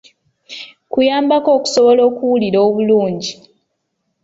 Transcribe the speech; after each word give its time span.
Kuyambako 0.91 1.49
okusobola 1.57 2.01
okuwulira 2.09 2.57
obulungi. 2.67 3.31